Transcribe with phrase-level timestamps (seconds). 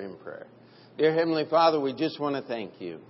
[0.00, 0.46] in prayer.
[0.96, 3.00] Dear Heavenly Father, we just want to thank you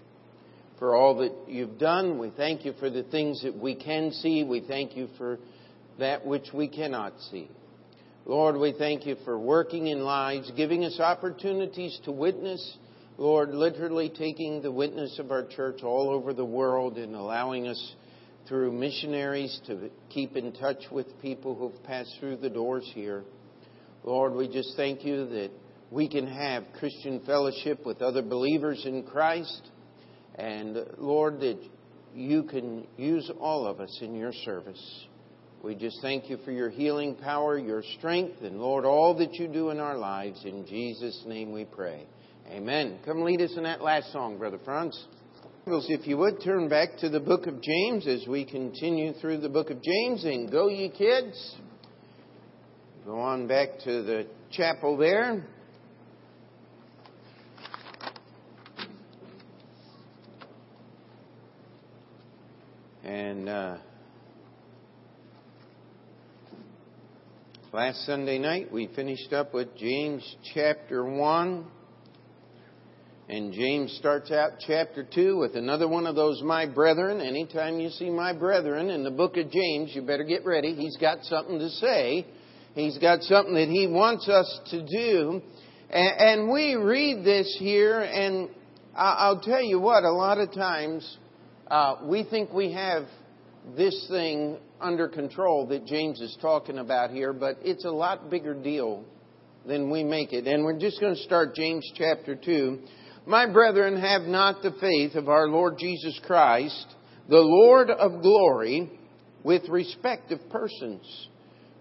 [0.78, 2.18] for all that you've done.
[2.18, 4.42] We thank you for the things that we can see.
[4.42, 5.38] We thank you for
[5.98, 7.48] that which we cannot see.
[8.26, 12.78] Lord, we thank you for working in lives, giving us opportunities to witness.
[13.18, 17.94] Lord, literally taking the witness of our church all over the world and allowing us
[18.48, 23.24] through missionaries to keep in touch with people who've passed through the doors here.
[24.02, 25.50] Lord, we just thank you that
[25.94, 29.62] we can have Christian fellowship with other believers in Christ.
[30.34, 31.60] And Lord, that
[32.12, 35.06] you can use all of us in your service.
[35.62, 39.46] We just thank you for your healing power, your strength, and Lord, all that you
[39.46, 40.44] do in our lives.
[40.44, 42.06] In Jesus' name we pray.
[42.50, 42.98] Amen.
[43.04, 45.00] Come lead us in that last song, Brother Franz.
[45.66, 49.48] If you would turn back to the book of James as we continue through the
[49.48, 51.56] book of James, and go, ye kids.
[53.06, 55.46] Go on back to the chapel there.
[63.14, 63.76] And uh,
[67.72, 70.20] last Sunday night we finished up with James
[70.52, 71.64] chapter 1.
[73.28, 77.20] And James starts out chapter 2 with another one of those my brethren.
[77.20, 80.74] Anytime you see my brethren in the book of James, you better get ready.
[80.74, 82.26] He's got something to say.
[82.74, 85.40] He's got something that he wants us to do.
[85.88, 88.48] And, we read this here, and
[88.96, 91.18] I'll tell you what, a lot of times
[91.68, 93.04] uh, we think we have
[93.76, 98.54] this thing under control that James is talking about here, but it's a lot bigger
[98.54, 99.04] deal
[99.66, 100.46] than we make it.
[100.46, 102.80] And we're just going to start James chapter 2
[103.26, 106.86] my brethren, have not the faith of our Lord Jesus Christ,
[107.28, 108.90] the Lord of glory,
[109.42, 111.28] with respect of persons.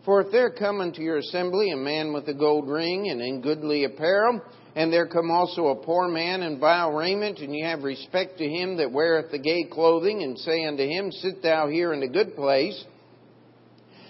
[0.06, 3.42] For if there come unto your assembly a man with a gold ring and in
[3.42, 4.42] goodly apparel,
[4.75, 8.47] and there come also a poor man in vile raiment, and ye have respect to
[8.47, 12.07] him that weareth the gay clothing, and say unto him, Sit thou here in a
[12.07, 12.83] good place,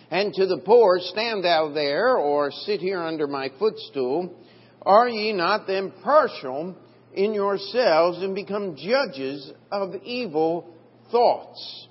[0.10, 4.34] and to the poor, Stand thou there, or sit here under my footstool,
[4.84, 6.76] are ye not then partial
[7.14, 10.74] in yourselves and become judges of evil
[11.12, 11.88] thoughts.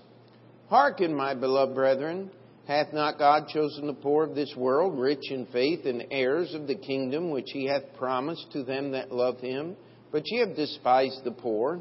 [0.69, 2.31] Hearken, my beloved brethren,
[2.67, 6.67] hath not God chosen the poor of this world, rich in faith, and heirs of
[6.67, 9.77] the kingdom which he hath promised to them that love him?
[10.11, 11.81] But ye have despised the poor.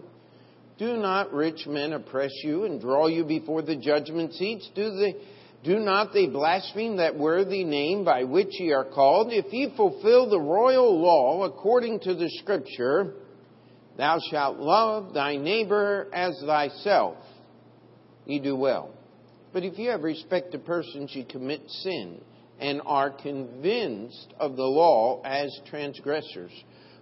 [0.77, 4.69] Do not rich men oppress you and draw you before the judgment seats?
[4.73, 5.15] Do they
[5.63, 9.31] do not they blaspheme that worthy name by which ye are called?
[9.31, 13.13] If ye fulfill the royal law according to the scripture,
[13.97, 17.17] Thou shalt love thy neighbor as thyself.
[18.25, 18.93] Ye do well.
[19.53, 22.22] But if you have respect to persons, you commit sin
[22.59, 26.51] and are convinced of the law as transgressors.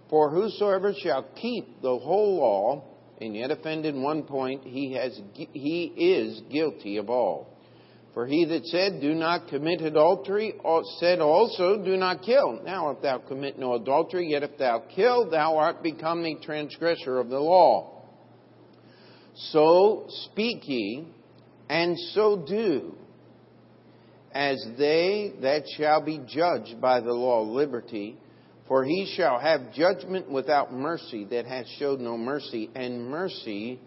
[0.08, 2.84] For whosoever shall keep the whole law
[3.20, 7.46] and yet offend in one point, he, has, he is guilty of all.
[8.14, 10.54] For he that said, Do not commit adultery,
[10.98, 12.60] said also, Do not kill.
[12.64, 17.18] Now, if thou commit no adultery, yet if thou kill, thou art become the transgressor
[17.18, 18.02] of the law.
[19.34, 21.06] So speak ye,
[21.70, 22.96] and so do,
[24.32, 28.18] as they that shall be judged by the law of liberty.
[28.66, 33.80] For he shall have judgment without mercy that hath showed no mercy, and mercy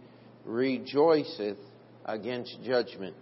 [0.45, 1.57] rejoiceth
[2.05, 3.15] against judgment.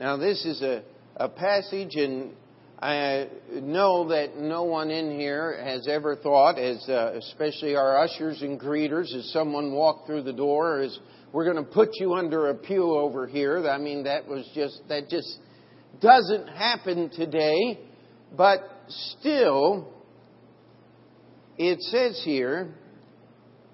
[0.00, 0.82] Now, this is a,
[1.16, 2.32] a passage, and
[2.80, 8.42] I know that no one in here has ever thought, as uh, especially our ushers
[8.42, 10.98] and greeters, as someone walked through the door, as
[11.32, 13.66] we're going to put you under a pew over here.
[13.68, 15.38] I mean, that was just that just
[16.00, 17.78] doesn't happen today.
[18.36, 19.92] But still,
[21.56, 22.74] it says here,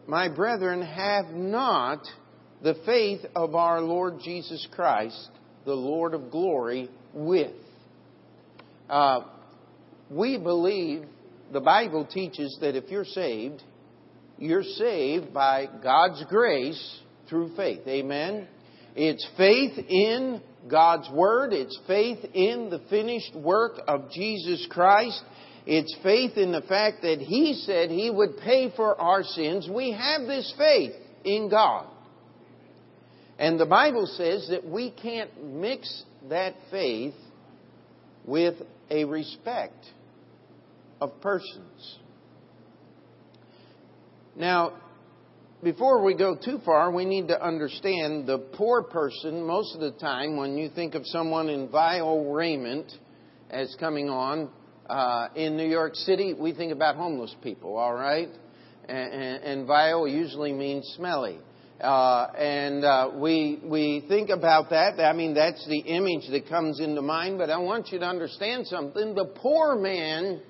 [0.07, 2.07] "My brethren, have not
[2.63, 5.31] the faith of our Lord Jesus Christ."
[5.65, 7.53] the Lord of glory with.
[8.91, 9.21] Uh,
[10.11, 11.05] we believe
[11.53, 13.63] the Bible teaches that if you're saved,
[14.37, 16.99] you're saved by God's grace
[17.29, 17.87] through faith.
[17.87, 18.49] Amen?
[18.97, 21.53] It's faith in God's Word.
[21.53, 25.23] It's faith in the finished work of Jesus Christ.
[25.67, 29.69] It's faith in the fact that He said He would pay for our sins.
[29.73, 30.95] We have this faith
[31.25, 31.87] in God.
[33.39, 37.15] And the Bible says that we can't mix that faith
[38.25, 38.57] with
[38.91, 39.87] a respect
[41.01, 41.99] of persons.
[44.37, 44.75] Now,
[45.63, 49.93] before we go too far, we need to understand the poor person, most of the
[49.93, 52.91] time, when you think of someone in vile raiment
[53.51, 54.49] as coming on
[54.89, 58.29] uh, in New York City, we think about homeless people, all right?
[58.91, 61.39] and, and vile usually means smelly.
[61.81, 65.01] Uh, and uh, we we think about that.
[65.01, 67.39] I mean, that's the image that comes into mind.
[67.39, 69.15] But I want you to understand something.
[69.15, 70.43] The poor man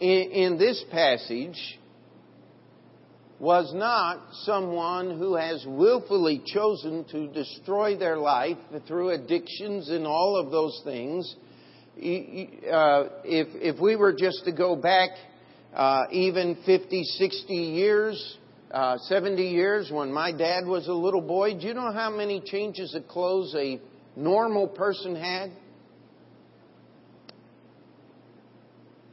[0.00, 1.78] in, in this passage
[3.40, 10.36] was not someone who has willfully chosen to destroy their life through addictions and all
[10.36, 11.36] of those things.
[11.96, 12.00] Uh,
[13.24, 15.10] if if we were just to go back
[15.74, 18.38] uh, even 50, 60 years
[18.70, 21.58] uh, 70 years when my dad was a little boy.
[21.58, 23.80] Do you know how many changes of clothes a
[24.14, 25.50] normal person had?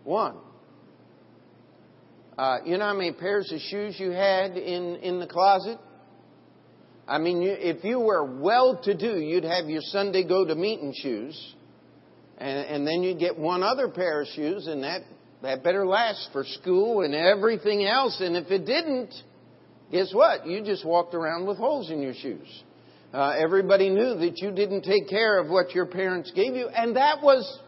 [0.04, 0.36] One.
[2.38, 5.80] Uh, you know how many pairs of shoes you had in, in the closet?
[7.08, 10.54] I mean, you, if you were well to do, you'd have your Sunday go to
[10.54, 11.56] meeting shoes.
[12.38, 15.02] And, and then you'd get one other pair of shoes, and that,
[15.42, 18.20] that better last for school and everything else.
[18.20, 19.14] And if it didn't,
[19.96, 20.46] guess what?
[20.46, 22.64] You just walked around with holes in your shoes.
[23.14, 26.98] Uh, everybody knew that you didn't take care of what your parents gave you, and
[26.98, 27.60] that was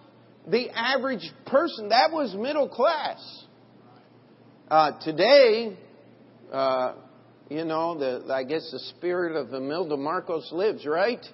[0.45, 1.87] the average person.
[1.89, 3.45] That was middle class.
[4.69, 5.77] Uh, today,
[6.51, 6.95] uh,
[7.49, 11.25] you know, the, I guess the spirit of Imelda Marcos lives, right?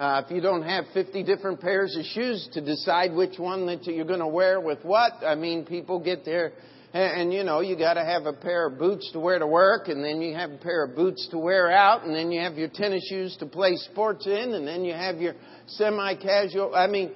[0.00, 3.84] Uh, if you don't have 50 different pairs of shoes to decide which one that
[3.84, 6.54] you're going to wear with what, I mean, people get their
[6.92, 9.46] and, and you know, you got to have a pair of boots to wear to
[9.46, 12.40] work, and then you have a pair of boots to wear out, and then you
[12.40, 15.34] have your tennis shoes to play sports in, and then you have your
[15.66, 16.74] semi casual.
[16.74, 17.12] I mean,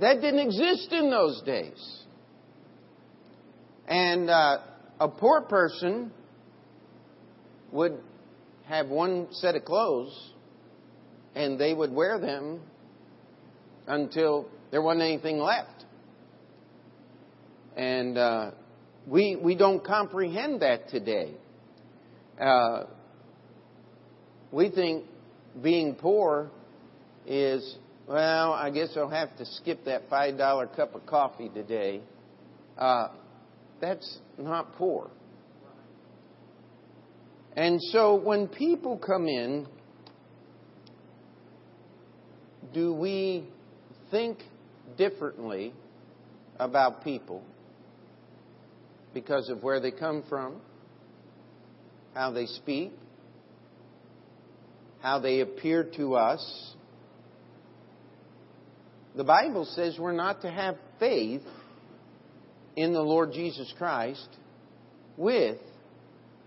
[0.00, 2.02] that didn't exist in those days.
[3.86, 4.58] And uh,
[5.00, 6.12] a poor person
[7.72, 7.98] would
[8.66, 10.32] have one set of clothes,
[11.34, 12.60] and they would wear them
[13.86, 15.86] until there wasn't anything left.
[17.78, 18.50] And uh,
[19.06, 21.32] we, we don't comprehend that today.
[22.38, 22.86] Uh,
[24.50, 25.04] we think
[25.62, 26.50] being poor
[27.24, 27.76] is,
[28.08, 32.00] well, I guess I'll have to skip that $5 cup of coffee today.
[32.76, 33.10] Uh,
[33.80, 35.08] that's not poor.
[37.56, 39.68] And so when people come in,
[42.74, 43.48] do we
[44.10, 44.38] think
[44.96, 45.72] differently
[46.58, 47.44] about people
[49.20, 50.60] because of where they come from,
[52.14, 52.92] how they speak,
[55.00, 56.74] how they appear to us.
[59.16, 61.42] The Bible says we're not to have faith
[62.76, 64.28] in the Lord Jesus Christ
[65.16, 65.58] with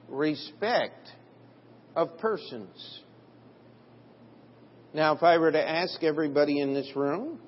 [0.07, 1.09] respect
[1.93, 3.01] of persons.
[4.93, 7.41] Now, if I were to ask everybody in this room,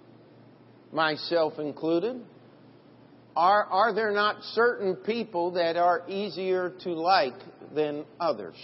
[0.91, 2.21] myself included,
[3.35, 7.33] are, are there not certain people that are easier to like
[7.73, 8.55] than others?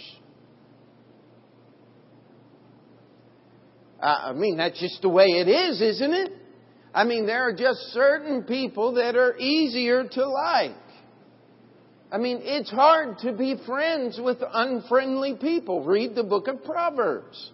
[4.02, 6.32] I mean, that's just the way it is, isn't it?
[6.94, 10.72] I mean, there are just certain people that are easier to like.
[12.10, 15.84] I mean, it's hard to be friends with unfriendly people.
[15.84, 17.52] Read the book of Proverbs.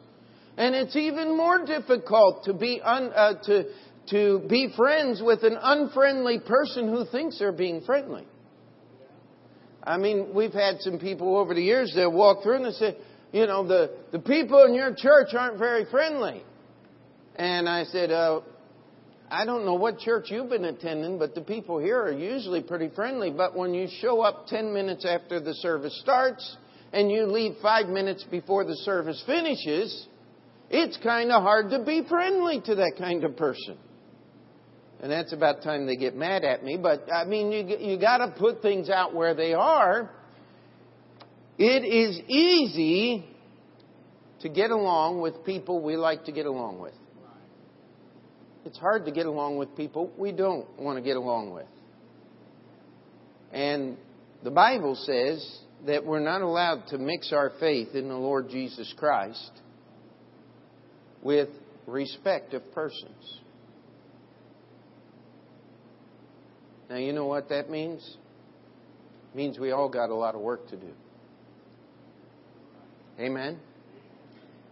[0.57, 3.65] And it's even more difficult to be un, uh, to
[4.11, 8.26] to be friends with an unfriendly person who thinks they're being friendly.
[9.82, 12.96] I mean, we've had some people over the years that walk through and they say,
[13.32, 16.43] you know, the, the people in your church aren't very friendly.
[17.36, 18.41] And I said, uh,
[19.31, 22.91] I don't know what church you've been attending, but the people here are usually pretty
[22.94, 23.31] friendly.
[23.31, 26.56] But when you show up 10 minutes after the service starts
[26.93, 30.06] and you leave five minutes before the service finishes,
[30.70, 33.77] it's kind of hard to be friendly to that kind of person.
[35.03, 36.79] And that's about time they get mad at me.
[36.79, 40.10] But I mean, you you got to put things out where they are.
[41.58, 43.26] It is easy
[44.41, 46.94] to get along with people we like to get along with.
[48.65, 51.67] It's hard to get along with people we don't want to get along with.
[53.53, 53.96] And
[54.43, 58.93] the Bible says that we're not allowed to mix our faith in the Lord Jesus
[58.98, 59.53] Christ
[61.22, 61.48] with
[61.86, 63.41] respect of persons.
[66.88, 68.16] Now, you know what that means?
[69.32, 70.93] It means we all got a lot of work to do.
[73.19, 73.58] Amen?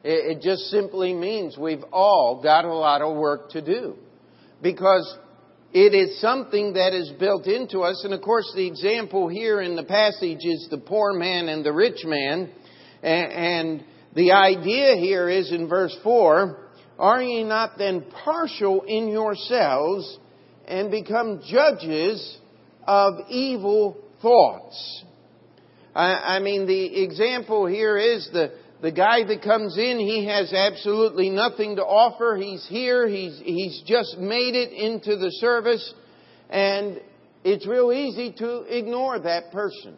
[0.07, 3.95] It just simply means we've all got a lot of work to do.
[4.61, 5.19] Because
[5.73, 8.03] it is something that is built into us.
[8.05, 11.73] And of course, the example here in the passage is the poor man and the
[11.73, 12.51] rich man.
[13.03, 13.83] And
[14.15, 16.59] the idea here is in verse 4
[16.99, 20.19] Are ye not then partial in yourselves?
[20.67, 22.39] And become judges
[22.87, 25.05] of evil thoughts.
[25.95, 28.53] I, I mean, the example here is the,
[28.83, 32.37] the guy that comes in, he has absolutely nothing to offer.
[32.37, 35.95] He's here, he's, he's just made it into the service,
[36.51, 37.01] and
[37.45, 39.97] it's real easy to ignore that person.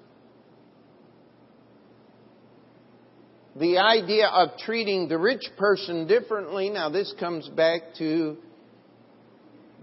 [3.58, 8.36] The idea of treating the rich person differently, now this comes back to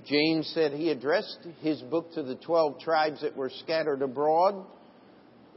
[0.05, 4.65] James said he addressed his book to the 12 tribes that were scattered abroad.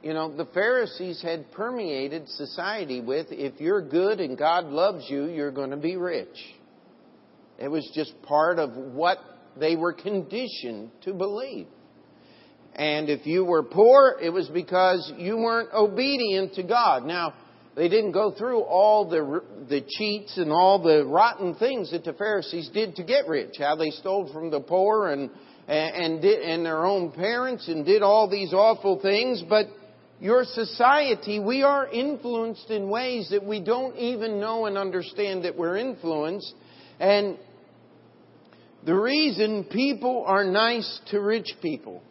[0.02, 5.26] You know, the Pharisees had permeated society with if you're good and God loves you,
[5.26, 6.36] you're going to be rich.
[7.58, 9.18] It was just part of what
[9.58, 11.66] they were conditioned to believe.
[12.74, 17.04] And if you were poor, it was because you weren't obedient to God.
[17.04, 17.32] Now,
[17.76, 22.14] they didn't go through all the, the cheats and all the rotten things that the
[22.14, 23.56] Pharisees did to get rich.
[23.58, 25.30] How they stole from the poor and,
[25.68, 29.44] and, did, and their own parents and did all these awful things.
[29.46, 29.66] But
[30.20, 35.58] your society, we are influenced in ways that we don't even know and understand that
[35.58, 36.54] we're influenced.
[36.98, 37.36] And
[38.86, 42.02] the reason people are nice to rich people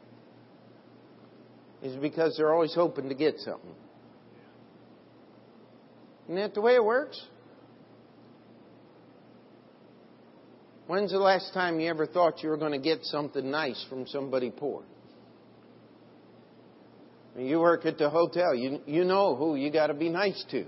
[1.81, 3.74] is because they're always hoping to get something.
[6.25, 7.22] Isn't that the way it works?
[10.88, 14.05] When's the last time you ever thought you were going to get something nice from
[14.08, 14.84] somebody poor?
[17.38, 18.55] You work at the hotel.
[18.55, 20.65] You you know who you got to be nice to,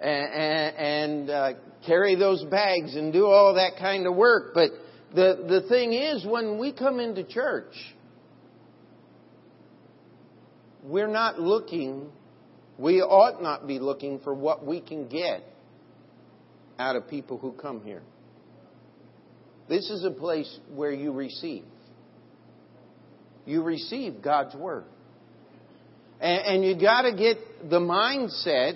[0.00, 1.52] and, and, uh,
[1.86, 4.54] carry those bags and do all that kind of work.
[4.54, 4.70] But
[5.14, 7.74] the the thing is, when we come into church,
[10.82, 12.10] we're not looking
[12.78, 15.42] we ought not be looking for what we can get
[16.78, 18.02] out of people who come here.
[19.68, 21.64] This is a place where you receive.
[23.46, 24.84] You receive God's Word.
[26.20, 28.74] And, and you got to get the mindset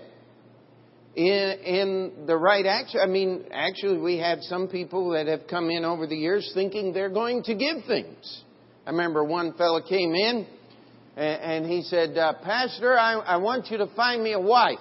[1.14, 3.00] in, in the right action.
[3.02, 6.92] I mean, actually, we have some people that have come in over the years thinking
[6.92, 8.42] they're going to give things.
[8.86, 10.46] I remember one fellow came in
[11.20, 14.78] and, he said, uh, Pastor, I, I, want you to find me a wife.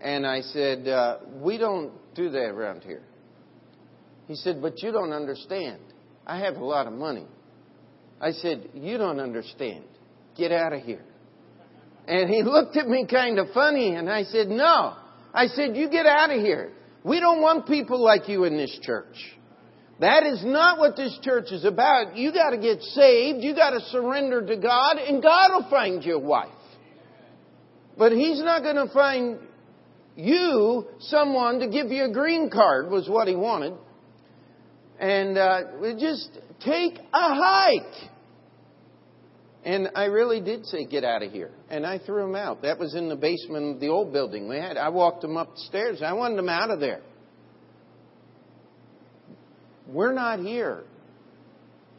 [0.00, 3.02] And I said, uh, We don't do that around here.
[4.26, 5.80] He said, But you don't understand.
[6.26, 7.26] I have a lot of money.
[8.20, 9.84] I said, You don't understand.
[10.36, 11.04] Get out of here.
[12.06, 14.94] And he looked at me kind of funny, and I said, No.
[15.32, 16.72] I said, You get out of here.
[17.04, 19.16] We don't want people like you in this church.
[20.00, 22.16] That is not what this church is about.
[22.16, 23.42] You got to get saved.
[23.42, 26.48] You got to surrender to God, and God will find you a wife.
[27.96, 29.38] But He's not going to find
[30.16, 33.74] you someone to give you a green card, was what He wanted.
[34.98, 35.60] And uh,
[35.98, 36.30] just
[36.64, 38.10] take a hike.
[39.64, 41.50] And I really did say, get out of here.
[41.70, 42.62] And I threw him out.
[42.62, 44.76] That was in the basement of the old building we had.
[44.76, 46.02] I walked him up the stairs.
[46.04, 47.00] I wanted him out of there.
[49.86, 50.84] We're not here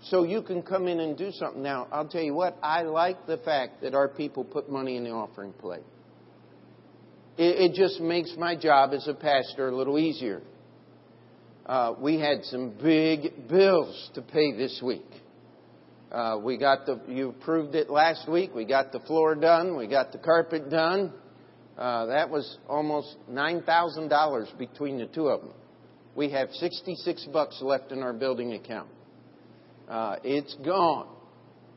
[0.04, 1.62] so you can come in and do something.
[1.62, 5.04] Now, I'll tell you what, I like the fact that our people put money in
[5.04, 5.84] the offering plate.
[7.38, 10.42] It, it just makes my job as a pastor a little easier.
[11.66, 15.06] Uh, we had some big bills to pay this week.
[16.12, 18.52] Uh, we got the, you approved it last week.
[18.54, 19.76] We got the floor done.
[19.76, 21.12] We got the carpet done.
[21.78, 25.52] Uh, that was almost $9,000 between the two of them
[26.16, 28.90] we have 66 bucks left in our building account.
[29.88, 31.08] Uh, it's gone.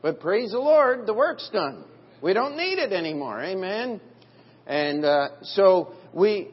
[0.01, 1.83] But praise the Lord, the work's done.
[2.21, 3.41] We don't need it anymore.
[3.41, 4.01] Amen.
[4.65, 6.49] And uh, so we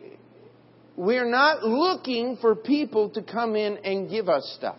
[0.96, 4.78] we're not looking for people to come in and give us stuff.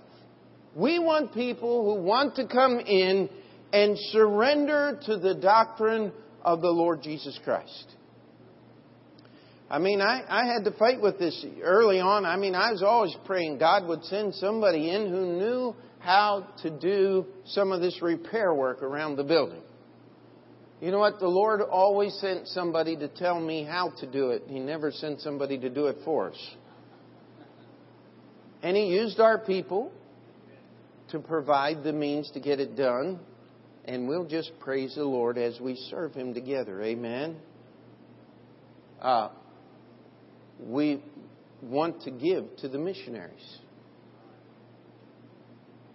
[0.75, 3.29] We want people who want to come in
[3.71, 6.11] and surrender to the doctrine
[6.41, 7.96] of the Lord Jesus Christ.
[9.69, 12.25] I mean, I, I had to fight with this early on.
[12.25, 16.69] I mean, I was always praying God would send somebody in who knew how to
[16.69, 19.61] do some of this repair work around the building.
[20.79, 21.19] You know what?
[21.19, 24.43] The Lord always sent somebody to tell me how to do it.
[24.47, 26.55] He never sent somebody to do it for us.
[28.61, 29.91] And He used our people
[31.09, 33.19] to provide the means to get it done.
[33.85, 36.81] And we'll just praise the Lord as we serve Him together.
[36.83, 37.37] Amen.
[39.01, 39.29] Uh,
[40.59, 41.01] we
[41.61, 43.57] want to give to the missionaries.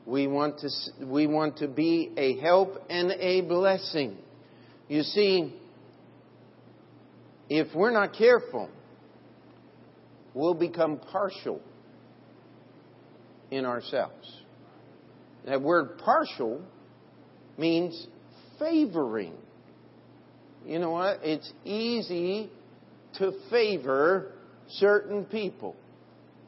[0.05, 0.69] We want to,
[1.05, 4.17] we want to be a help and a blessing.
[4.89, 5.55] You see,
[7.49, 8.69] if we're not careful,
[10.35, 11.61] we'll become partial
[13.51, 14.41] in ourselves.
[15.47, 16.63] That word partial
[17.57, 18.07] means
[18.59, 19.35] favoring
[20.67, 21.21] you know what?
[21.23, 22.51] It's easy
[23.19, 24.33] to favor
[24.75, 25.77] certain people.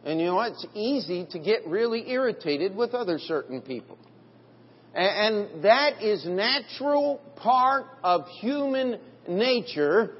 [0.05, 0.41] And you know?
[0.43, 3.99] It's easy to get really irritated with other certain people.
[4.95, 10.13] And that is natural part of human nature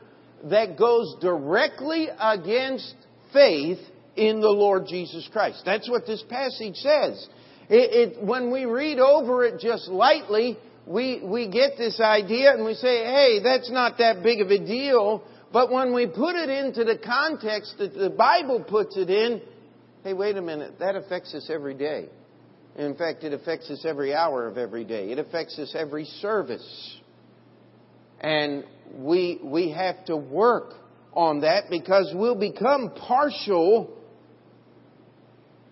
[0.51, 2.95] that goes directly against
[3.33, 3.79] faith
[4.17, 5.63] in the Lord Jesus Christ.
[5.65, 7.29] That's what this passage says.
[7.69, 12.65] It, it, when we read over it just lightly, we, we get this idea and
[12.65, 15.23] we say, hey, that's not that big of a deal.
[15.55, 19.41] But when we put it into the context that the Bible puts it in,
[20.03, 22.09] hey, wait a minute, that affects us every day.
[22.77, 25.13] In fact, it affects us every hour of every day.
[25.13, 26.99] It affects us every service.
[28.21, 28.65] And
[28.97, 30.73] we, we have to work
[31.13, 33.97] on that because we'll become partial.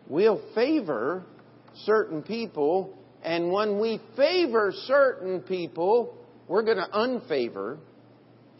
[0.08, 1.24] We'll favor
[1.86, 2.96] certain people.
[3.24, 7.78] And when we favor certain people, we're going to unfavor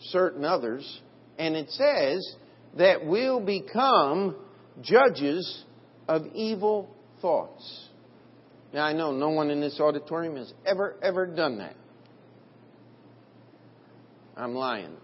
[0.00, 1.00] certain others.
[1.39, 2.37] And it says
[2.77, 4.37] that we'll become
[4.81, 5.65] judges
[6.09, 7.89] of evil thoughts.
[8.73, 11.77] Now, I know no one in this auditorium has ever, ever done that.
[14.37, 14.97] I'm lying.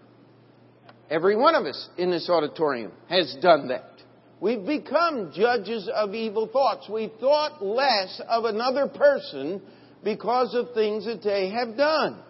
[1.09, 3.93] Every one of us in this auditorium has done that.
[4.41, 6.87] We've become judges of evil thoughts.
[6.89, 9.61] We've thought less of another person
[10.03, 12.23] because of things that they have done.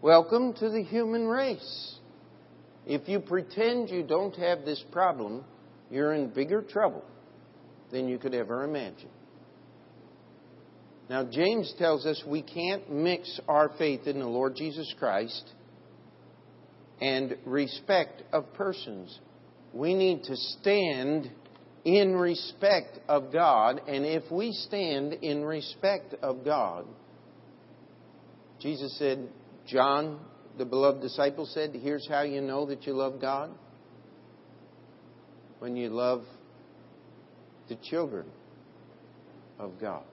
[0.00, 1.96] Welcome to the human race.
[2.86, 5.44] If you pretend you don't have this problem,
[5.90, 7.02] you're in bigger trouble
[7.90, 9.08] than you could ever imagine.
[11.10, 15.52] Now, James tells us we can't mix our faith in the Lord Jesus Christ
[17.00, 19.18] and respect of persons.
[19.72, 21.28] We need to stand
[21.84, 26.86] in respect of God, and if we stand in respect of God,
[28.60, 29.28] Jesus said,
[29.68, 30.20] John,
[30.56, 33.50] the beloved disciple, said, Here's how you know that you love God
[35.58, 36.24] when you love
[37.68, 38.26] the children
[39.58, 40.04] of God.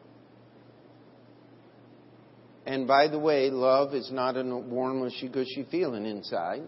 [2.65, 6.63] And by the way, love is not a warm, mushy gushy feeling inside.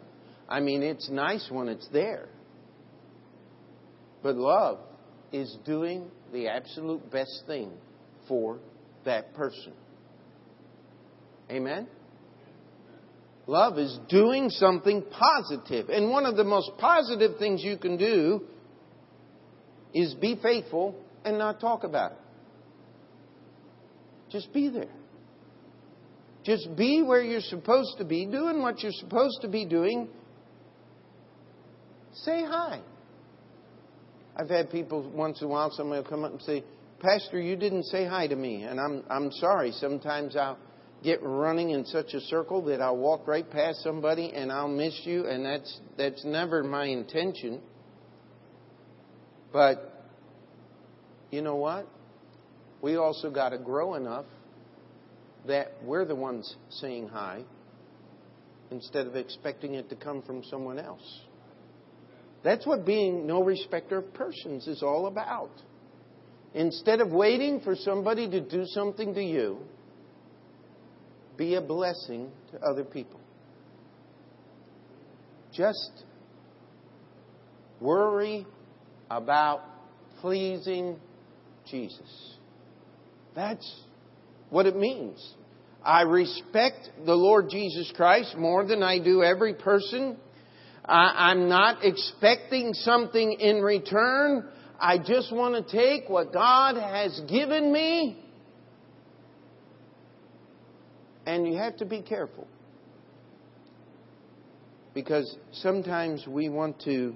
[0.48, 2.30] I mean, it's nice when it's there.
[4.22, 4.80] But love
[5.32, 7.72] is doing the absolute best thing
[8.28, 8.60] for
[9.06, 9.74] that person.
[11.50, 11.88] Amen?
[13.48, 15.88] Love is doing something positive.
[15.90, 18.42] And one of the most positive things you can do
[19.94, 22.18] is be faithful and not talk about it.
[24.30, 24.92] Just be there.
[26.44, 30.10] Just be where you're supposed to be, doing what you're supposed to be doing.
[32.14, 32.82] Say hi.
[34.36, 36.64] I've had people once in a while, somebody will come up and say,
[37.00, 38.64] Pastor, you didn't say hi to me.
[38.64, 39.72] And I'm, I'm sorry.
[39.72, 40.58] Sometimes I'll
[41.04, 45.00] get running in such a circle that I'll walk right past somebody and I'll miss
[45.04, 47.62] you, and that's, that's never my intention.
[49.54, 50.06] But
[51.32, 51.88] you know what?
[52.82, 54.26] We also got to grow enough
[55.48, 57.44] that we're the ones saying hi
[58.70, 61.22] instead of expecting it to come from someone else.
[62.44, 65.52] That's what being no respecter of persons is all about.
[66.54, 69.60] Instead of waiting for somebody to do something to you,
[71.38, 73.20] be a blessing to other people.
[75.54, 76.04] Just
[77.80, 78.46] worry
[79.10, 79.62] about
[80.22, 81.00] pleasing
[81.70, 82.36] Jesus.
[83.36, 83.82] That's
[84.50, 85.36] what it means.
[85.84, 90.18] I respect the Lord Jesus Christ more than I do every person.
[90.84, 94.50] I, am not expecting something in return.
[94.80, 98.24] I just want to take what God has given me.
[101.28, 102.48] And you have to be careful.
[104.94, 107.14] Because sometimes we want to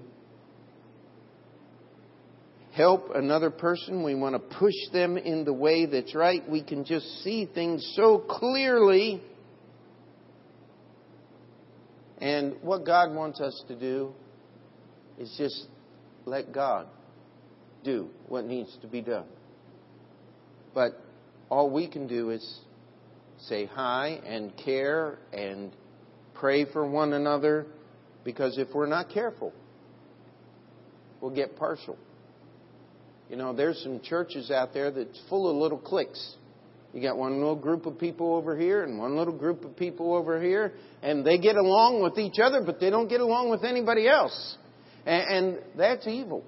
[2.74, 6.84] help another person, we want to push them in the way that's right, we can
[6.84, 9.22] just see things so clearly.
[12.18, 14.14] And what God wants us to do
[15.18, 15.68] is just
[16.26, 16.88] let God
[17.84, 19.28] do what needs to be done.
[20.74, 21.02] But
[21.50, 22.60] all we can do is
[23.48, 25.72] say hi and care and
[26.34, 27.66] pray for one another
[28.24, 29.54] because if we're not careful,
[31.20, 31.98] we'll get partial.
[33.30, 36.36] You know, there's some churches out there that's full of little cliques.
[36.94, 40.14] You got one little group of people over here and one little group of people
[40.14, 43.64] over here, and they get along with each other, but they don't get along with
[43.64, 44.58] anybody else.
[45.06, 46.44] And, and that's evil.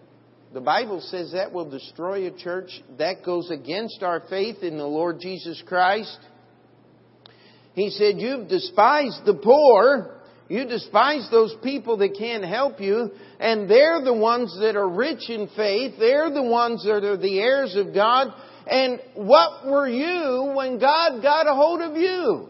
[0.54, 2.70] The Bible says that will destroy a church.
[3.00, 6.20] That goes against our faith in the Lord Jesus Christ.
[7.74, 10.20] He said, You've despised the poor.
[10.50, 15.30] You despise those people that can't help you, and they're the ones that are rich
[15.30, 15.94] in faith.
[15.98, 18.28] They're the ones that are the heirs of God.
[18.68, 22.50] And what were you when God got a hold of you?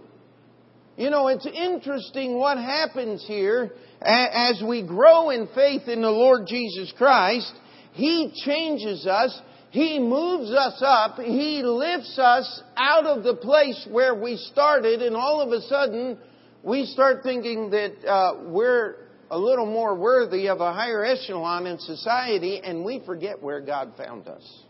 [0.98, 6.46] You know, it's interesting what happens here as we grow in faith in the Lord
[6.48, 7.52] Jesus Christ.
[7.94, 9.40] He changes us.
[9.74, 11.18] He moves us up.
[11.18, 16.20] He lifts us out of the place where we started, and all of a sudden,
[16.62, 18.98] we start thinking that uh, we're
[19.32, 23.94] a little more worthy of a higher echelon in society, and we forget where God
[23.98, 24.64] found us.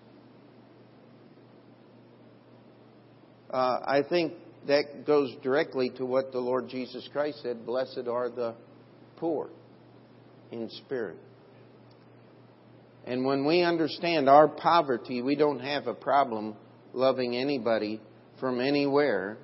[3.50, 4.36] Uh, I think
[4.68, 8.56] that goes directly to what the Lord Jesus Christ said Blessed are the
[9.18, 9.50] poor
[10.50, 11.18] in spirit.
[13.06, 16.56] And when we understand our poverty, we don't have a problem
[16.94, 18.02] loving anybody
[18.40, 19.38] from anywhere.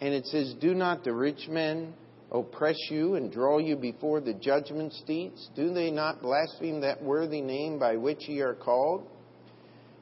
[0.00, 1.94] And it says, Do not the rich men
[2.32, 5.48] oppress you and draw you before the judgment seats?
[5.54, 9.06] Do they not blaspheme that worthy name by which ye are called?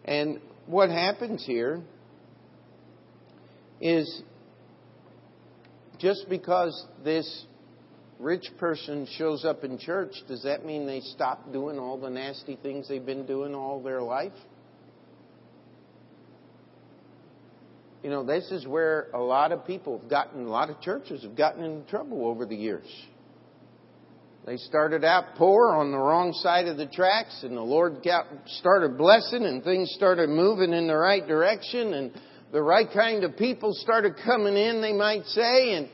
[0.05, 1.83] And what happens here
[3.81, 4.23] is
[5.99, 7.47] just because this
[8.19, 12.57] rich person shows up in church, does that mean they stop doing all the nasty
[12.63, 14.33] things they've been doing all their life?
[18.03, 21.23] You know, this is where a lot of people have gotten, a lot of churches
[21.23, 22.87] have gotten into trouble over the years.
[24.47, 28.27] They started out poor on the wrong side of the tracks, and the Lord got,
[28.59, 32.13] started blessing, and things started moving in the right direction, and
[32.53, 35.89] the right kind of people started coming in, they might say, and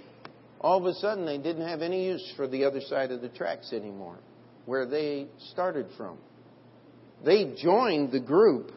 [0.60, 3.28] all of a sudden they didn't have any use for the other side of the
[3.30, 4.18] tracks anymore,
[4.66, 6.18] where they started from.
[7.24, 8.72] They joined the group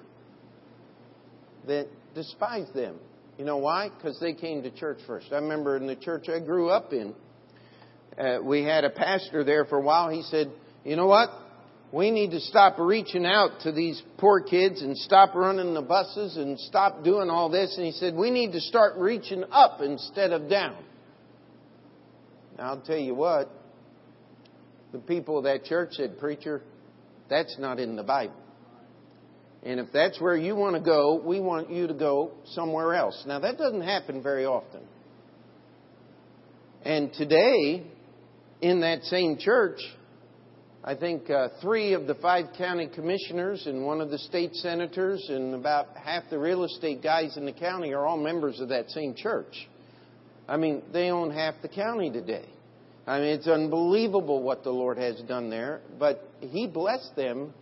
[1.68, 2.98] that despised them.
[3.38, 3.90] You know why?
[3.90, 5.28] Because they came to church first.
[5.32, 7.14] I remember in the church I grew up in,
[8.18, 10.10] uh, we had a pastor there for a while.
[10.10, 10.52] He said,
[10.84, 11.30] You know what?
[11.92, 16.38] We need to stop reaching out to these poor kids and stop running the buses
[16.38, 17.76] and stop doing all this.
[17.78, 20.78] And he said, We need to start reaching up instead of down.
[22.60, 23.50] I'll tell you what,
[24.92, 26.62] the people of that church said, Preacher,
[27.30, 28.36] that's not in the Bible.
[29.64, 33.24] And if that's where you want to go, we want you to go somewhere else.
[33.26, 34.82] Now, that doesn't happen very often.
[36.84, 37.88] And today,
[38.62, 39.80] in that same church,
[40.84, 45.26] I think uh, three of the five county commissioners and one of the state senators
[45.30, 48.90] and about half the real estate guys in the county are all members of that
[48.90, 49.70] same church.
[50.48, 52.46] I mean, they own half the county today.
[53.06, 57.54] I mean, it's unbelievable what the Lord has done there, but He blessed them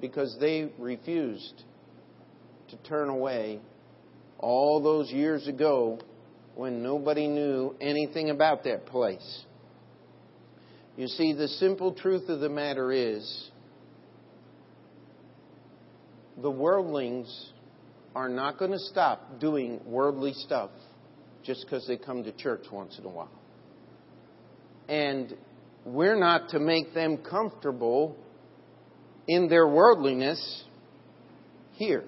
[0.00, 1.62] because they refused
[2.70, 3.60] to turn away
[4.38, 5.98] all those years ago
[6.54, 9.44] when nobody knew anything about that place.
[10.96, 13.50] You see, the simple truth of the matter is
[16.40, 17.50] the worldlings
[18.14, 20.70] are not going to stop doing worldly stuff
[21.46, 23.30] just because they come to church once in a while.
[24.88, 25.34] And
[25.84, 28.16] we're not to make them comfortable
[29.28, 30.64] in their worldliness
[31.72, 32.04] here.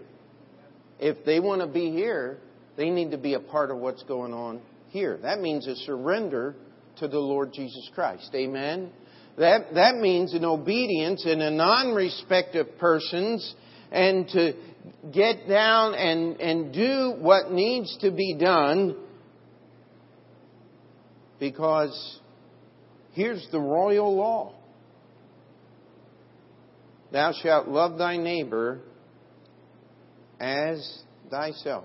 [0.98, 2.38] If they want to be here,
[2.77, 5.18] they need to be a part of what's going on here.
[5.22, 6.55] That means a surrender
[6.98, 8.31] to the Lord Jesus Christ.
[8.35, 8.90] Amen?
[9.37, 13.55] That, that means an obedience and a non respect of persons
[13.92, 14.53] and to
[15.12, 18.96] get down and, and do what needs to be done
[21.38, 22.20] because
[23.12, 24.55] here's the royal law
[27.11, 28.81] Thou shalt love thy neighbor
[30.38, 31.85] as thyself.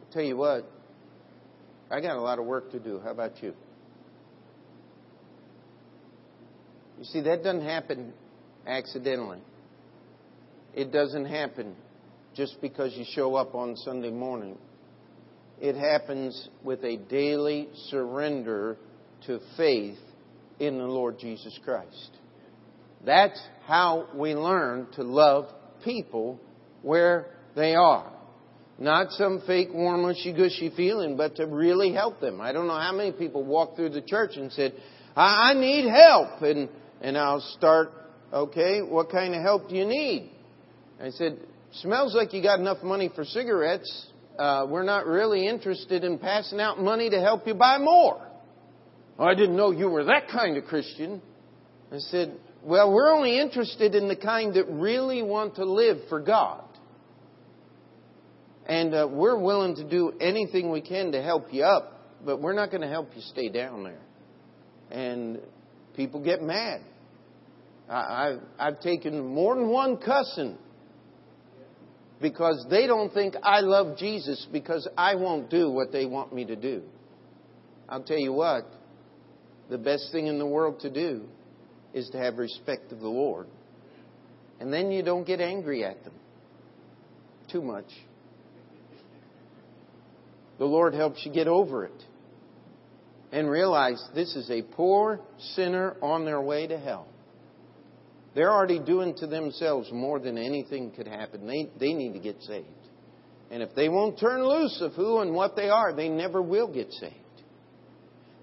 [0.00, 0.70] I'll tell you what,
[1.90, 3.00] I got a lot of work to do.
[3.02, 3.54] How about you?
[6.98, 8.12] You see, that doesn't happen
[8.66, 9.38] accidentally.
[10.74, 11.76] It doesn't happen
[12.34, 14.58] just because you show up on Sunday morning.
[15.60, 18.76] It happens with a daily surrender
[19.26, 19.98] to faith
[20.60, 22.10] in the Lord Jesus Christ.
[23.04, 25.46] That's how we learn to love
[25.84, 26.40] people
[26.82, 28.12] where they are.
[28.78, 32.40] Not some fake warm, mushy gushy feeling, but to really help them.
[32.40, 34.74] I don't know how many people walk through the church and said,
[35.16, 36.42] I, I need help.
[36.42, 36.68] And,
[37.00, 37.90] and I'll start,
[38.32, 40.30] okay, what kind of help do you need?
[41.00, 41.40] I said,
[41.72, 44.06] smells like you got enough money for cigarettes.
[44.38, 48.24] Uh, we're not really interested in passing out money to help you buy more.
[49.18, 51.20] Oh, I didn't know you were that kind of Christian.
[51.92, 56.20] I said, well, we're only interested in the kind that really want to live for
[56.20, 56.62] God.
[58.66, 62.52] And uh, we're willing to do anything we can to help you up, but we're
[62.52, 64.00] not going to help you stay down there.
[64.90, 65.40] And
[65.96, 66.82] people get mad.
[67.88, 70.58] I, I've, I've taken more than one cussing
[72.20, 76.44] because they don't think I love Jesus because I won't do what they want me
[76.46, 76.82] to do.
[77.88, 78.66] I'll tell you what,
[79.70, 81.24] the best thing in the world to do
[81.94, 83.46] is to have respect of the Lord.
[84.60, 86.14] And then you don't get angry at them
[87.50, 87.86] too much.
[90.58, 92.04] The Lord helps you get over it
[93.30, 95.20] and realize this is a poor
[95.54, 97.06] sinner on their way to hell.
[98.34, 101.46] They're already doing to themselves more than anything could happen.
[101.46, 102.66] They, they need to get saved.
[103.50, 106.72] And if they won't turn loose of who and what they are, they never will
[106.72, 107.14] get saved.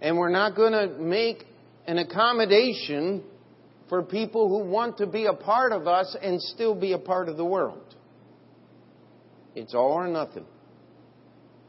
[0.01, 1.45] And we're not going to make
[1.87, 3.23] an accommodation
[3.87, 7.29] for people who want to be a part of us and still be a part
[7.29, 7.95] of the world.
[9.53, 10.45] It's all or nothing.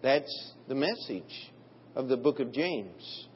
[0.02, 1.50] That's the message
[1.94, 3.26] of the book of James.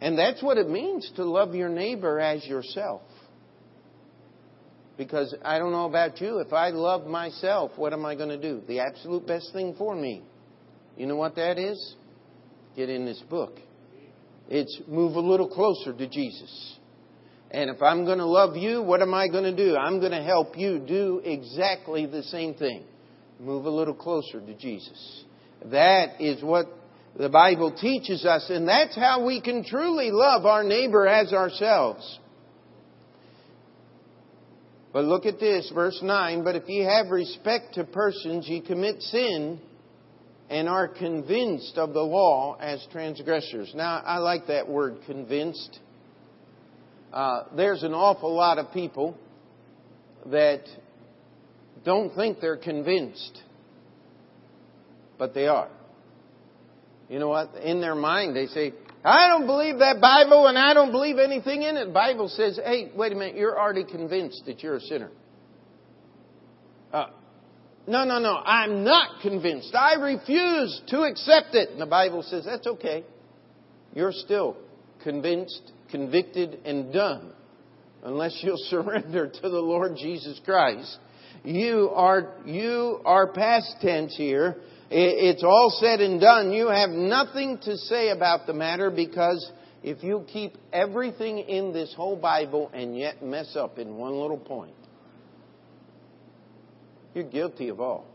[0.00, 3.02] And that's what it means to love your neighbor as yourself.
[5.00, 8.36] Because I don't know about you, if I love myself, what am I going to
[8.36, 8.60] do?
[8.68, 10.22] The absolute best thing for me.
[10.94, 11.94] You know what that is?
[12.76, 13.58] Get in this book.
[14.50, 16.76] It's move a little closer to Jesus.
[17.50, 19.74] And if I'm going to love you, what am I going to do?
[19.74, 22.84] I'm going to help you do exactly the same thing.
[23.40, 25.24] Move a little closer to Jesus.
[25.64, 26.66] That is what
[27.16, 32.18] the Bible teaches us, and that's how we can truly love our neighbor as ourselves.
[34.92, 36.42] But look at this, verse 9.
[36.42, 39.60] But if ye have respect to persons, ye commit sin
[40.48, 43.72] and are convinced of the law as transgressors.
[43.74, 45.78] Now, I like that word, convinced.
[47.12, 49.16] Uh, there's an awful lot of people
[50.26, 50.64] that
[51.84, 53.40] don't think they're convinced,
[55.18, 55.70] but they are.
[57.08, 57.54] You know what?
[57.62, 58.72] In their mind, they say,
[59.04, 61.86] I don't believe that Bible and I don't believe anything in it.
[61.86, 65.10] The Bible says, hey, wait a minute, you're already convinced that you're a sinner.
[66.92, 67.06] Uh,
[67.86, 69.74] no, no, no, I'm not convinced.
[69.74, 71.70] I refuse to accept it.
[71.70, 73.04] And the Bible says, that's okay.
[73.94, 74.56] You're still
[75.02, 77.32] convinced, convicted, and done
[78.02, 80.98] unless you'll surrender to the Lord Jesus Christ.
[81.42, 84.56] You are, you are past tense here
[84.90, 89.50] it's all said and done, you have nothing to say about the matter because
[89.82, 94.38] if you keep everything in this whole Bible and yet mess up in one little
[94.38, 94.74] point,
[97.14, 98.06] you're guilty of all.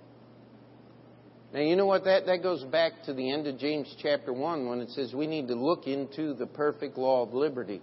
[1.53, 2.03] Now, you know what?
[2.03, 5.27] That, that goes back to the end of James chapter 1 when it says we
[5.27, 7.81] need to look into the perfect law of liberty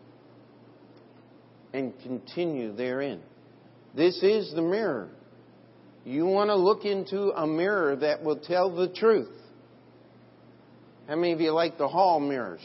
[1.72, 3.22] and continue therein.
[3.94, 5.08] This is the mirror
[6.04, 9.30] you want to look into a mirror that will tell the truth.
[11.08, 12.60] How many of you like the hall mirrors?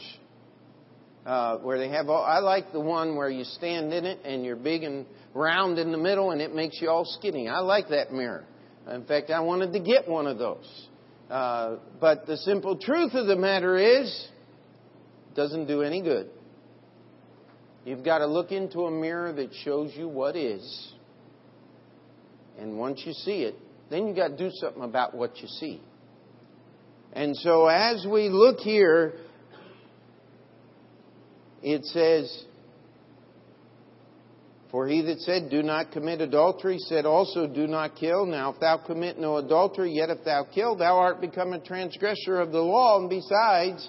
[1.26, 4.44] Uh, where they have all, I like the one where you stand in it and
[4.44, 7.48] you're big and round in the middle and it makes you all skinny.
[7.48, 8.44] I like that mirror.
[8.90, 10.88] In fact, I wanted to get one of those.
[11.30, 14.28] Uh, but the simple truth of the matter is,
[15.30, 16.30] it doesn't do any good.
[17.84, 20.92] You've got to look into a mirror that shows you what is
[22.58, 23.54] and once you see it,
[23.90, 25.80] then you got to do something about what you see.
[27.12, 29.14] And so as we look here,
[31.62, 32.44] it says,
[34.70, 38.26] For he that said, Do not commit adultery, said also, Do not kill.
[38.26, 42.40] Now, if thou commit no adultery, yet if thou kill, thou art become a transgressor
[42.40, 43.00] of the law.
[43.00, 43.88] And besides,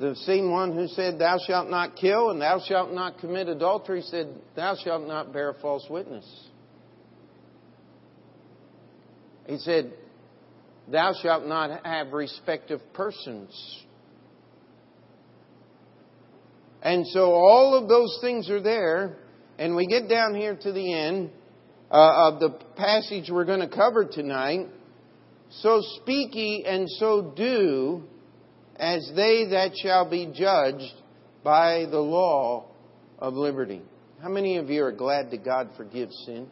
[0.00, 4.02] the same one who said, Thou shalt not kill, and thou shalt not commit adultery,
[4.02, 6.49] said, Thou shalt not bear false witness.
[9.46, 9.92] He said,
[10.90, 13.84] Thou shalt not have respect of persons.
[16.82, 19.18] And so all of those things are there,
[19.58, 21.30] and we get down here to the end
[21.90, 24.66] uh, of the passage we're going to cover tonight.
[25.50, 28.04] So speak ye and so do
[28.76, 30.94] as they that shall be judged
[31.44, 32.66] by the law
[33.18, 33.82] of liberty.
[34.22, 36.48] How many of you are glad that God forgives sin?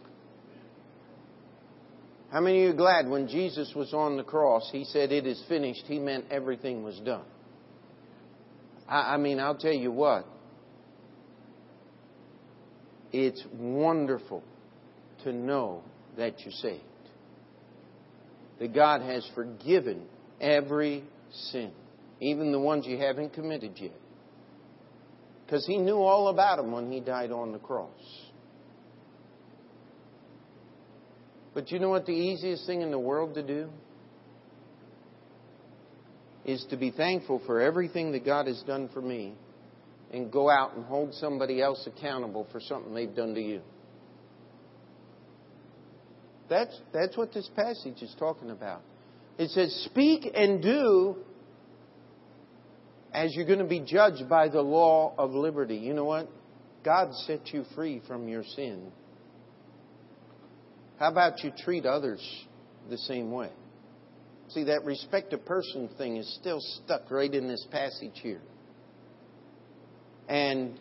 [2.31, 5.27] How many of you are glad when Jesus was on the cross, he said, It
[5.27, 5.85] is finished?
[5.87, 7.25] He meant everything was done.
[8.87, 10.27] I, I mean, I'll tell you what.
[13.13, 14.43] It's wonderful
[15.25, 15.83] to know
[16.19, 16.83] that you're saved.
[18.59, 20.03] That God has forgiven
[20.39, 21.05] every
[21.51, 21.71] sin,
[22.21, 23.93] even the ones you haven't committed yet.
[25.47, 27.89] Because He knew all about them when He died on the cross.
[31.59, 33.69] But you know what the easiest thing in the world to do?
[36.45, 39.35] is to be thankful for everything that God has done for me
[40.13, 43.61] and go out and hold somebody else accountable for something they've done to you.
[46.49, 48.83] That's, that's what this passage is talking about.
[49.37, 51.17] It says, Speak and do
[53.13, 55.77] as you're going to be judged by the law of liberty.
[55.77, 56.31] You know what?
[56.85, 58.93] God set you free from your sin.
[60.99, 62.21] How about you treat others
[62.91, 63.51] the same way?
[64.49, 68.41] See, that respect a person thing is still stuck right in this passage here.
[70.29, 70.79] And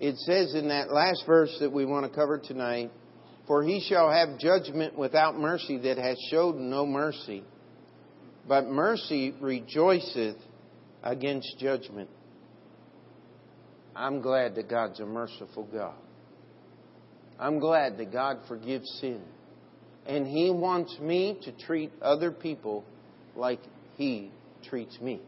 [0.00, 2.90] it says in that last verse that we want to cover tonight,
[3.46, 7.44] For he shall have judgment without mercy that has showed no mercy,
[8.48, 10.36] but mercy rejoiceth
[11.02, 12.10] against judgment.
[13.94, 15.94] I'm glad that God's a merciful God.
[17.42, 19.20] I'm glad that God forgives sin.
[20.06, 22.84] And He wants me to treat other people
[23.34, 23.58] like
[23.96, 24.30] He
[24.68, 25.20] treats me.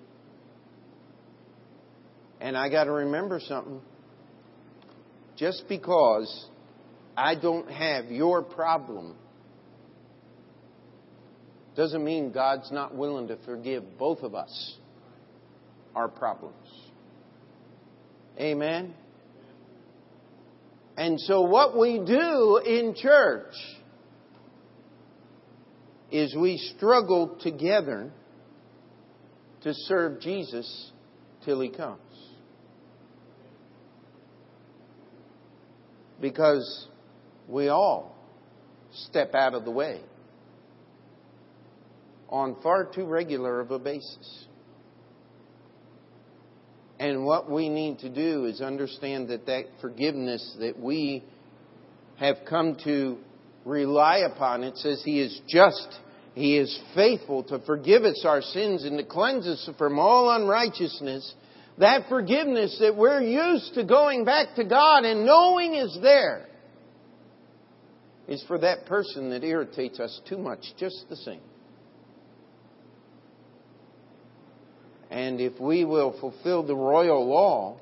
[2.40, 3.80] And I got to remember something.
[5.36, 6.46] Just because
[7.16, 9.16] I don't have your problem
[11.74, 14.76] doesn't mean God's not willing to forgive both of us
[15.96, 16.68] our problems.
[18.38, 18.94] Amen?
[20.96, 23.54] And so, what we do in church
[26.12, 28.12] is we struggle together
[29.62, 30.92] to serve Jesus
[31.44, 32.00] till He comes.
[36.20, 36.86] Because
[37.48, 38.16] we all
[38.92, 40.00] step out of the way
[42.28, 44.46] on far too regular of a basis.
[46.98, 51.24] And what we need to do is understand that that forgiveness that we
[52.16, 53.18] have come to
[53.64, 55.88] rely upon, it says He is just,
[56.34, 61.34] He is faithful to forgive us our sins and to cleanse us from all unrighteousness.
[61.78, 66.46] That forgiveness that we're used to going back to God and knowing is there
[68.28, 71.40] is for that person that irritates us too much, just the same.
[75.14, 77.76] And if we will fulfill the royal law,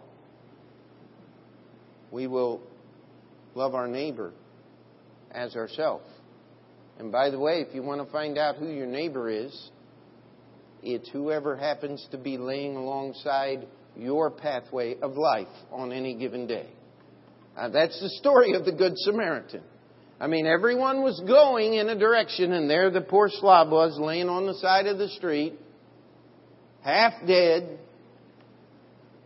[2.10, 2.60] we will
[3.54, 4.34] love our neighbor
[5.30, 6.04] as ourselves.
[6.98, 9.70] And by the way, if you want to find out who your neighbor is,
[10.82, 13.66] it's whoever happens to be laying alongside
[13.96, 16.68] your pathway of life on any given day.
[17.56, 19.62] Uh, that's the story of the Good Samaritan.
[20.20, 24.28] I mean, everyone was going in a direction, and there the poor slob was laying
[24.28, 25.58] on the side of the street
[26.82, 27.78] half dead.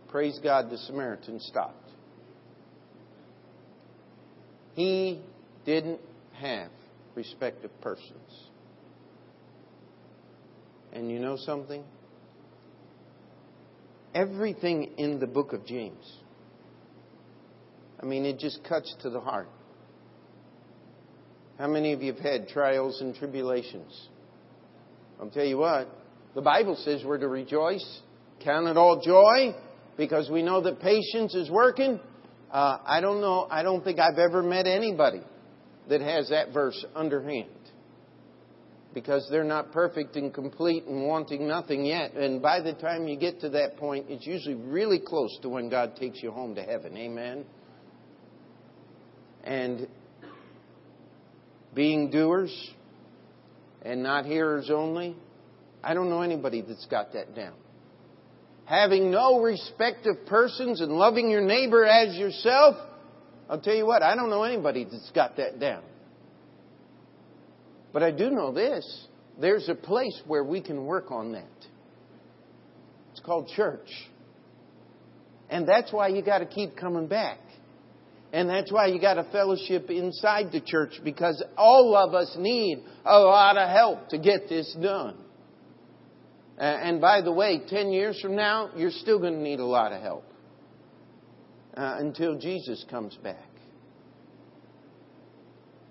[0.09, 1.75] Praise God, the Samaritan stopped.
[4.73, 5.21] He
[5.65, 5.99] didn't
[6.33, 6.69] have
[7.15, 8.47] respect of persons.
[10.93, 11.83] And you know something?
[14.13, 16.11] Everything in the book of James,
[18.01, 19.49] I mean, it just cuts to the heart.
[21.57, 24.09] How many of you have had trials and tribulations?
[25.19, 25.89] I'll tell you what,
[26.37, 27.83] the Bible says we're to rejoice,
[28.43, 29.55] count it all joy,
[29.97, 31.99] because we know that patience is working.
[32.51, 35.23] Uh, I don't know, I don't think I've ever met anybody
[35.89, 37.49] that has that verse underhand.
[38.93, 42.13] Because they're not perfect and complete and wanting nothing yet.
[42.13, 45.69] And by the time you get to that point, it's usually really close to when
[45.69, 46.95] God takes you home to heaven.
[46.95, 47.45] Amen?
[49.43, 49.87] And
[51.73, 52.55] being doers
[53.81, 55.15] and not hearers only,
[55.87, 57.53] I don't know anybody that's got that down.
[58.65, 62.75] Having no respect of persons and loving your neighbor as yourself,
[63.49, 65.81] I'll tell you what, I don't know anybody that's got that down.
[67.93, 69.07] But I do know this
[69.39, 71.45] there's a place where we can work on that.
[73.11, 73.87] It's called church.
[75.49, 77.39] And that's why you got to keep coming back.
[78.33, 82.83] And that's why you got a fellowship inside the church because all of us need
[83.05, 85.15] a lot of help to get this done.
[86.57, 89.91] And by the way, 10 years from now, you're still going to need a lot
[89.93, 90.25] of help
[91.75, 93.37] uh, until Jesus comes back.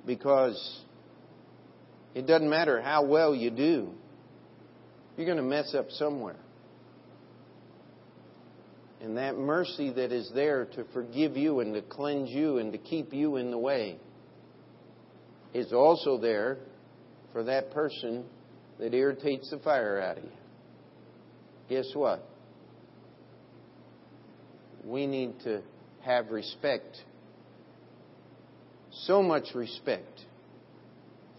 [0.04, 0.80] Because
[2.14, 3.92] it doesn't matter how well you do,
[5.16, 6.36] you're going to mess up somewhere.
[9.00, 12.78] And that mercy that is there to forgive you and to cleanse you and to
[12.78, 13.98] keep you in the way
[15.54, 16.58] is also there
[17.32, 18.24] for that person
[18.80, 20.30] that irritates the fire out of you
[21.68, 22.22] guess what?
[24.84, 25.62] We need to
[26.02, 26.96] have respect,
[28.92, 30.20] so much respect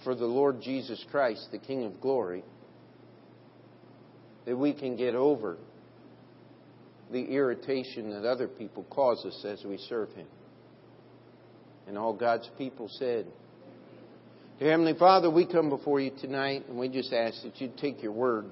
[0.03, 2.43] for the Lord Jesus Christ, the King of glory,
[4.45, 5.57] that we can get over
[7.11, 10.27] the irritation that other people cause us as we serve Him.
[11.87, 13.25] And all God's people said,
[14.59, 18.03] Dear Heavenly Father, we come before you tonight and we just ask that you take
[18.03, 18.45] your word.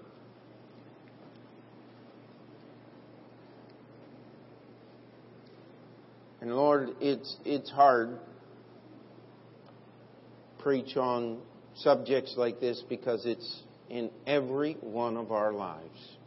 [6.46, 8.20] And Lord, it's, it's hard
[10.60, 11.40] preach on
[11.74, 16.18] subjects like this because it's in every one of our lives.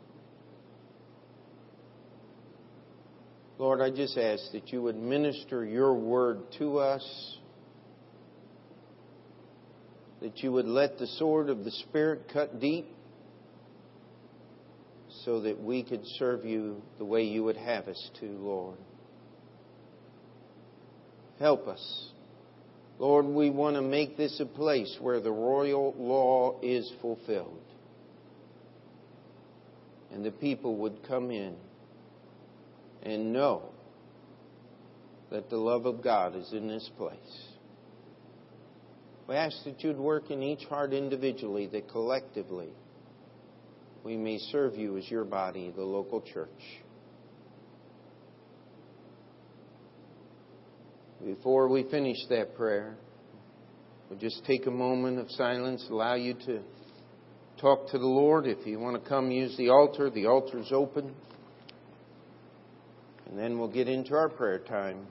[3.58, 7.38] Lord, I just ask that you would minister your word to us,
[10.20, 12.88] that you would let the sword of the Spirit cut deep
[15.24, 18.78] so that we could serve you the way you would have us to, Lord.
[21.38, 22.08] Help us.
[22.98, 27.62] Lord, we want to make this a place where the royal law is fulfilled.
[30.12, 31.54] And the people would come in
[33.02, 33.70] and know
[35.30, 37.16] that the love of God is in this place.
[39.28, 42.70] We ask that you'd work in each heart individually, that collectively
[44.02, 46.48] we may serve you as your body, the local church.
[51.24, 52.96] Before we finish that prayer,
[54.08, 56.60] we'll just take a moment of silence, allow you to
[57.60, 58.46] talk to the Lord.
[58.46, 61.12] If you want to come use the altar, the altar's open.
[63.26, 65.08] And then we'll get into our prayer time.